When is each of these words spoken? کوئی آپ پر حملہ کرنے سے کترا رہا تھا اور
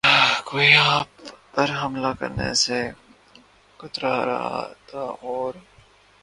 کوئی 0.45 0.69
آپ 0.75 1.09
پر 1.53 1.69
حملہ 1.81 2.11
کرنے 2.19 2.53
سے 2.63 2.79
کترا 3.79 4.15
رہا 4.25 4.61
تھا 4.87 5.05
اور 5.23 5.53